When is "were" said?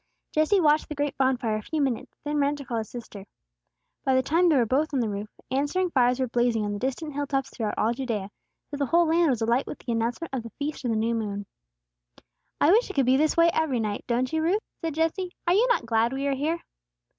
4.55-4.65, 6.19-6.25